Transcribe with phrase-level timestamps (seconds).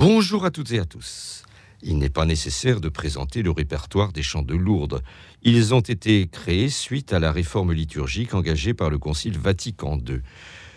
[0.00, 1.42] Bonjour à toutes et à tous.
[1.82, 5.02] Il n'est pas nécessaire de présenter le répertoire des chants de Lourdes.
[5.42, 10.20] Ils ont été créés suite à la réforme liturgique engagée par le Concile Vatican II.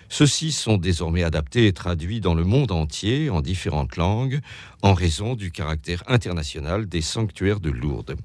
[0.09, 4.39] Ceux-ci sont désormais adaptés et traduits dans le monde entier en différentes langues
[4.81, 8.15] en raison du caractère international des sanctuaires de Lourdes.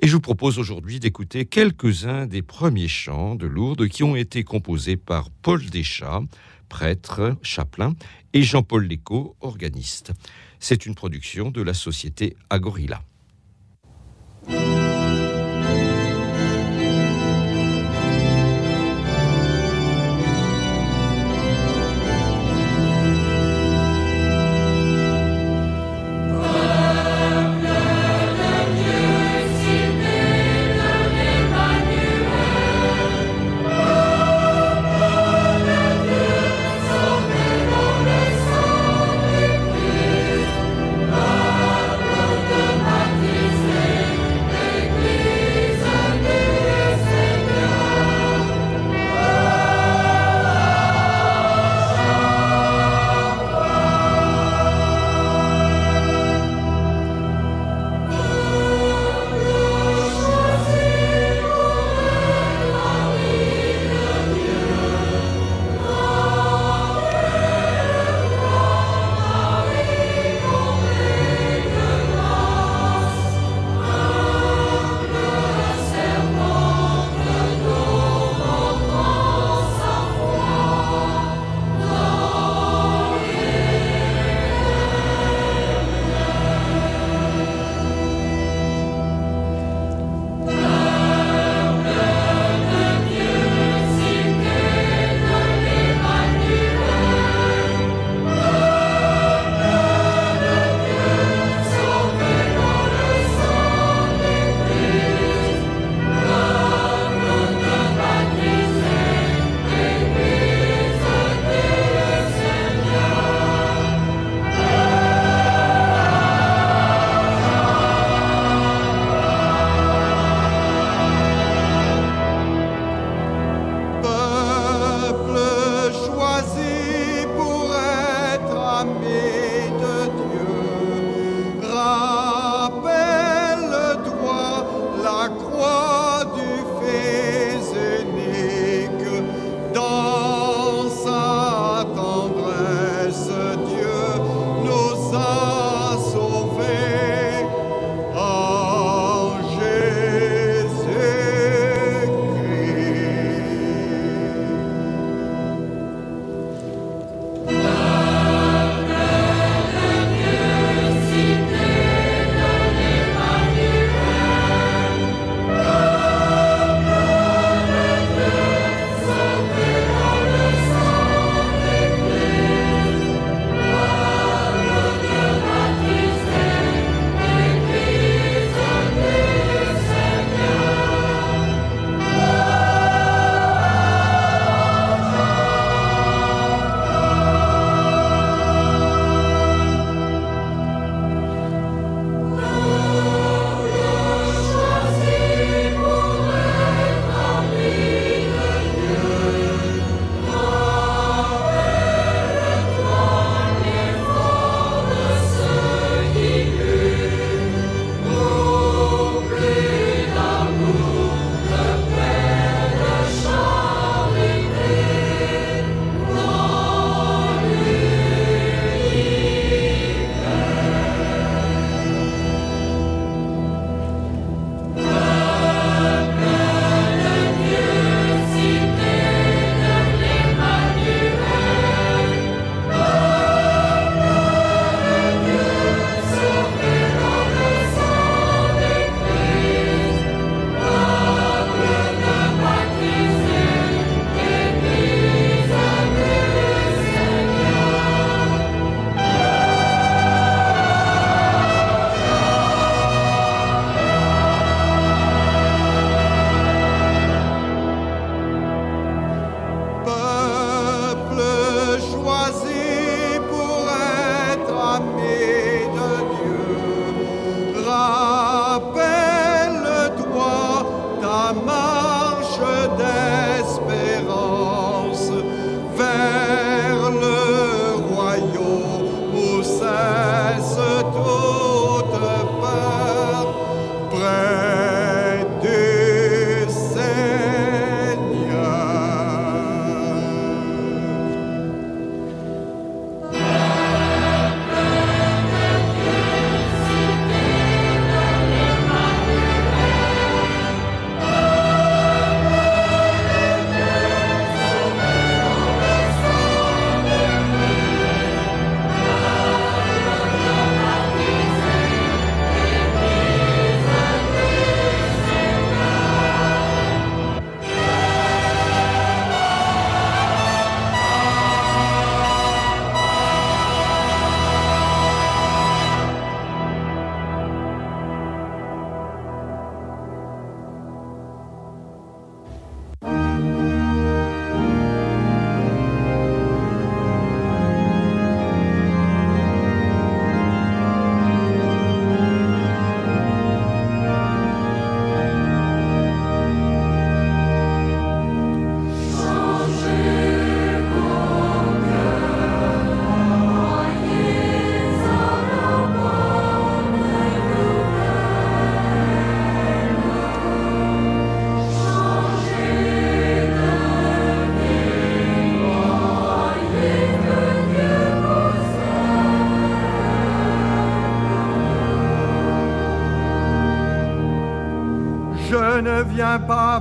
[0.00, 4.42] Et je vous propose aujourd'hui d'écouter quelques-uns des premiers chants de Lourdes qui ont été
[4.42, 6.24] composés par Paul Deschats,
[6.72, 7.94] prêtre, chapelain,
[8.32, 10.12] et Jean-Paul Lécaud, organiste.
[10.58, 13.02] C'est une production de la société Agorilla.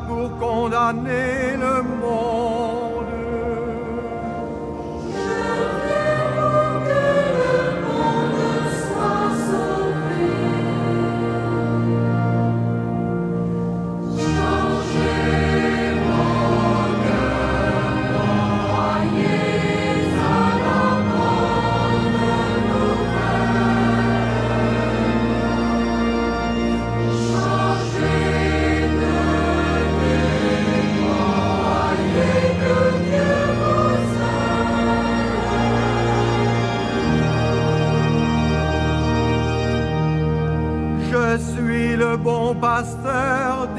[0.08, 2.01] Pour condamner le monde.
[42.22, 43.71] bom pastel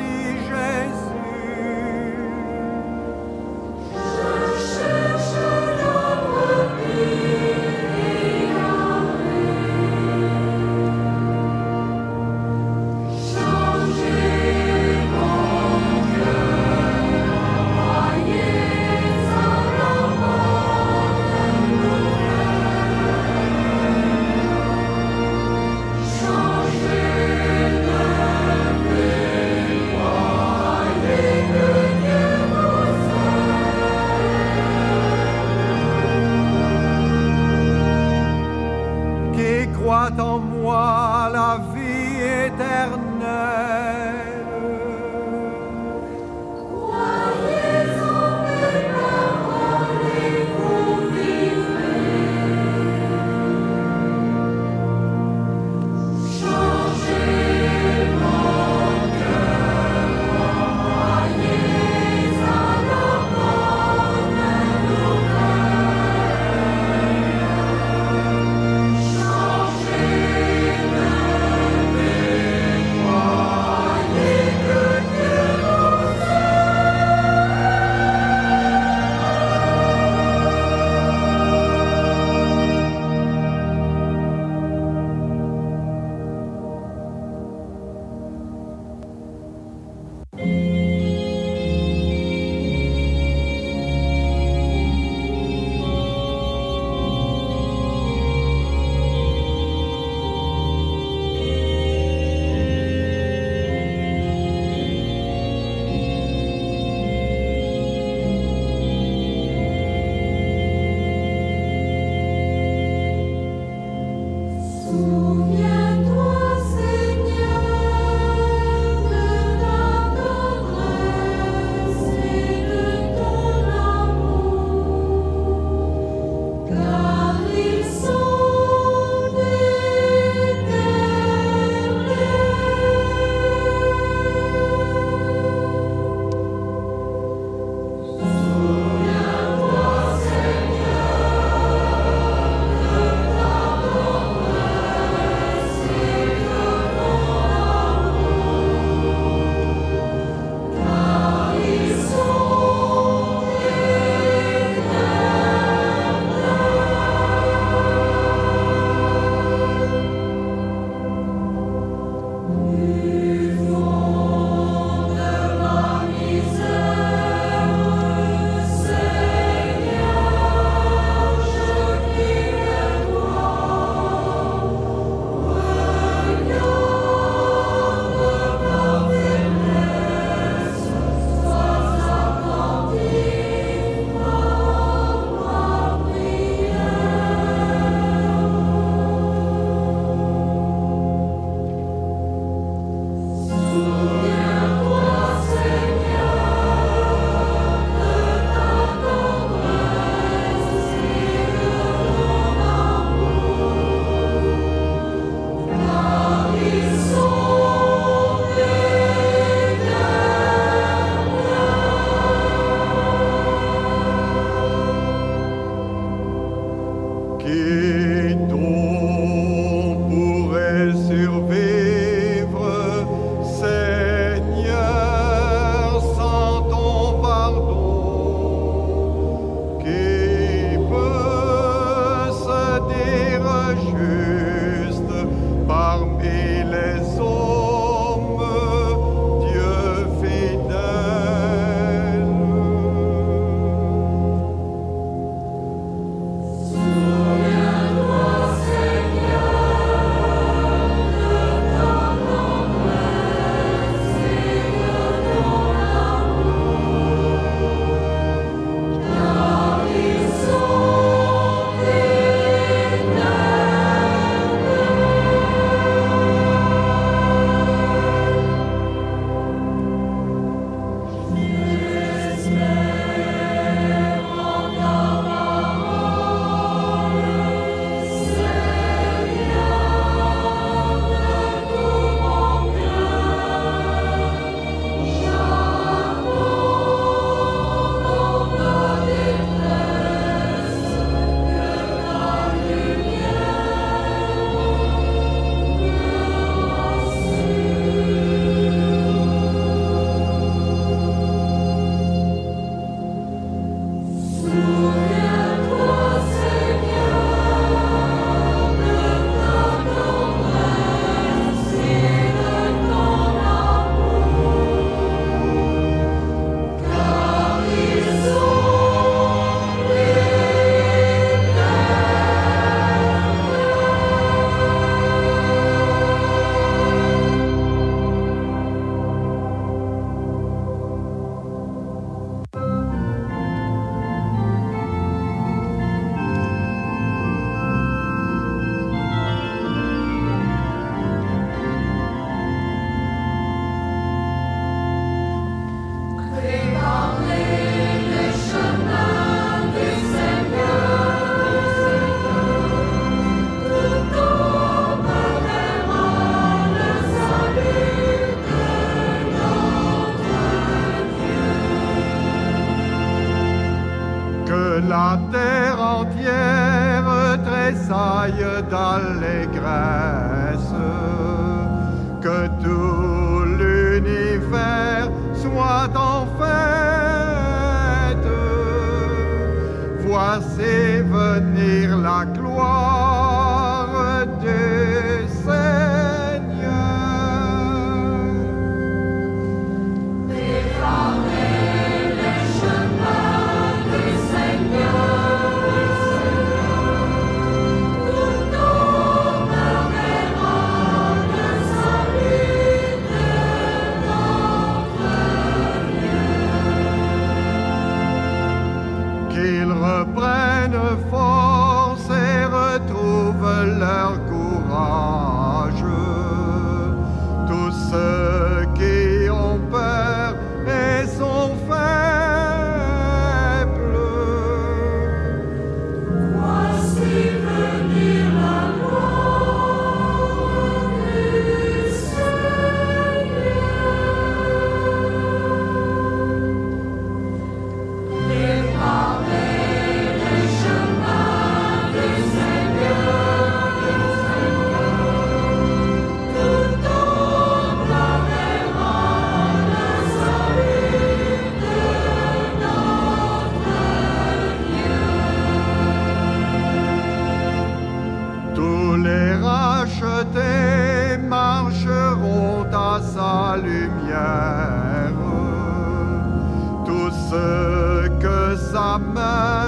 [468.93, 469.62] my mind.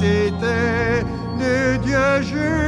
[0.00, 1.04] c'était
[1.38, 2.67] le Dieu juste.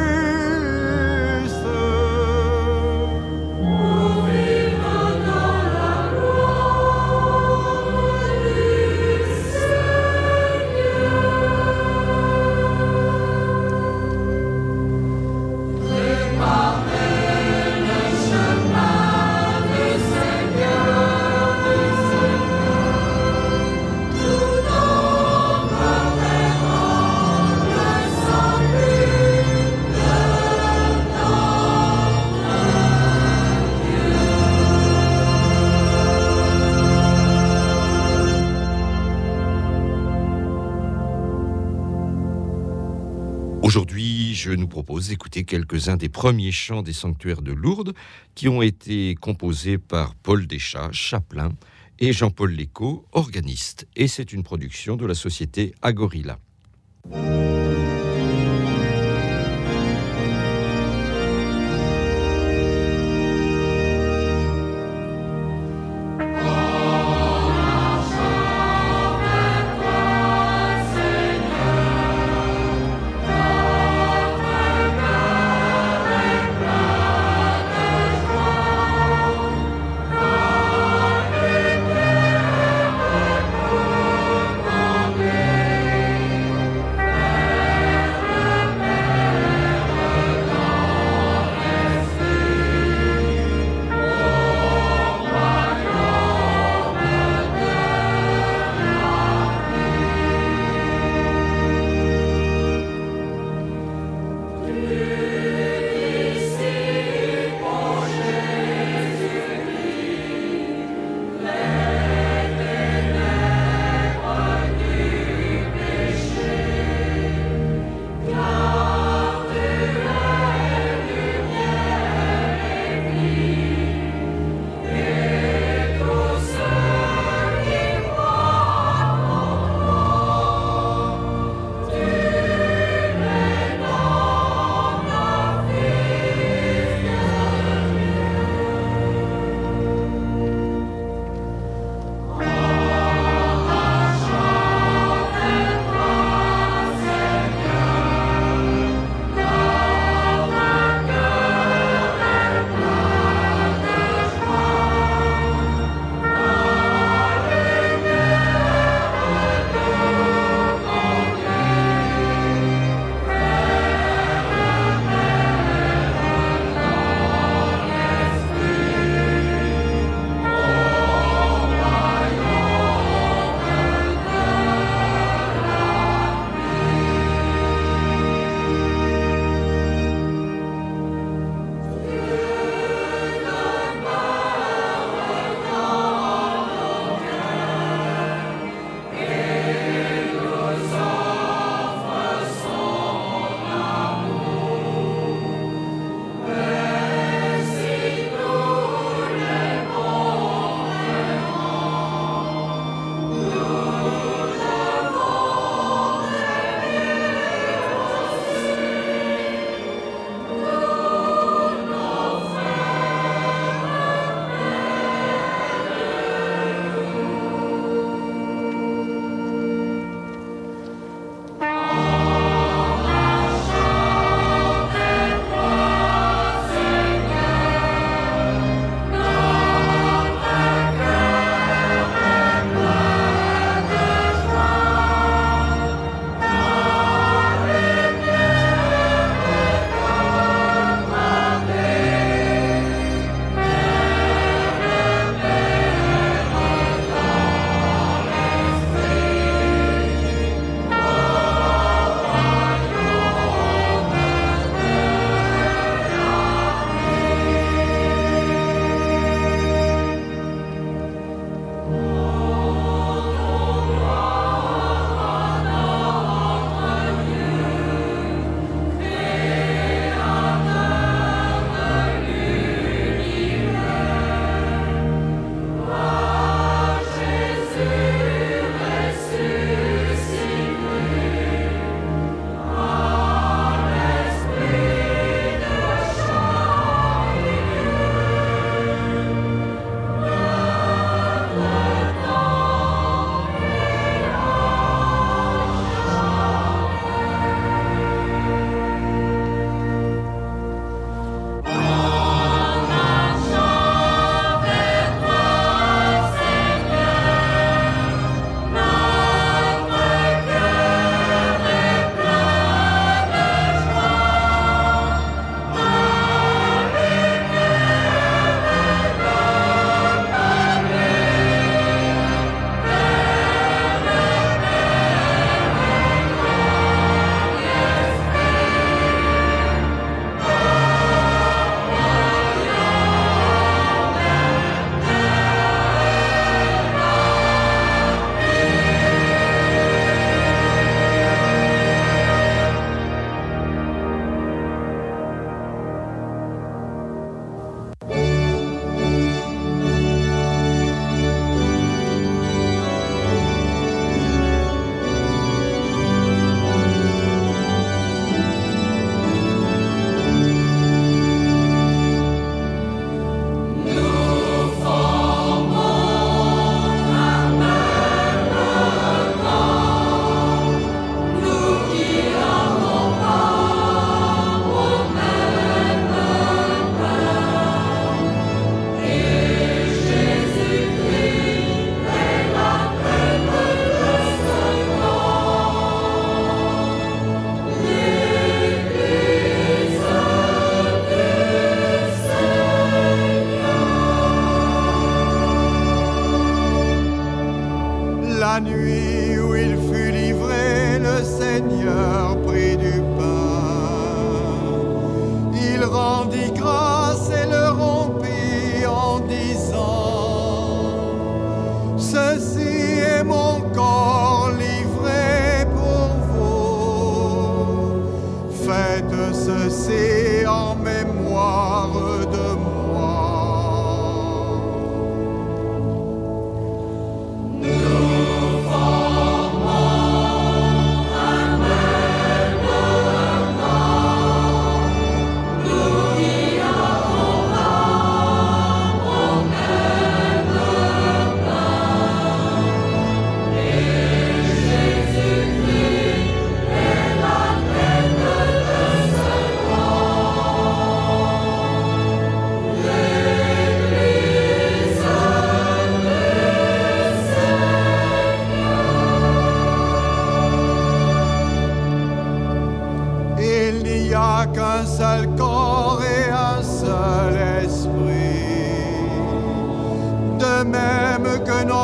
[43.62, 47.92] Aujourd'hui, je nous propose d'écouter quelques-uns des premiers chants des sanctuaires de Lourdes
[48.34, 51.50] qui ont été composés par Paul Deschats, chapelain,
[51.98, 53.86] et Jean-Paul Léco, organiste.
[53.96, 56.38] Et c'est une production de la société Agorilla.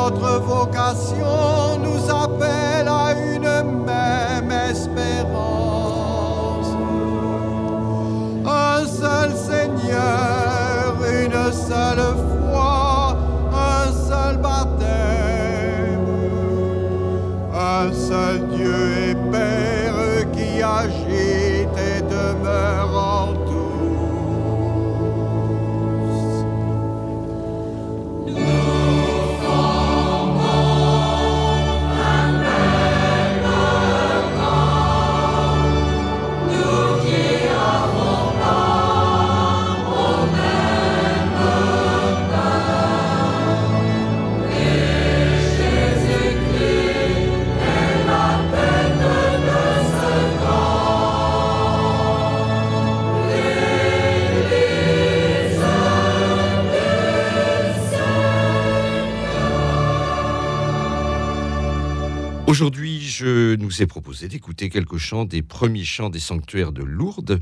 [0.09, 2.76] Notre vocation nous appelle
[62.47, 67.41] Aujourd'hui, je nous ai proposé d'écouter quelques chants des premiers chants des sanctuaires de Lourdes